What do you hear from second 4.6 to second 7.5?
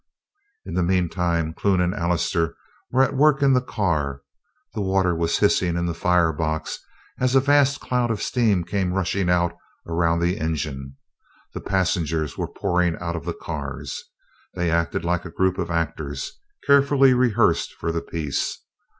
the water was hissing in the fire box as a